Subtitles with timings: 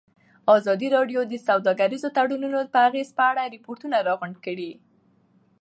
[0.55, 4.71] ازادي راډیو د سوداګریز تړونونه د اغېزو په اړه ریپوټونه راغونډ کړي.